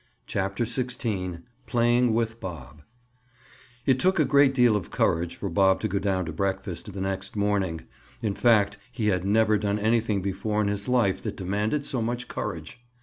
[0.25, 2.81] CHAPTER XVI—PLAYING WITH BOB
[3.85, 7.01] It took a great deal of courage for Bob to go down to breakfast the
[7.01, 7.81] next morning.
[8.19, 12.27] In fact, he had never done anything before in his life that demanded so much
[12.27, 12.81] courage.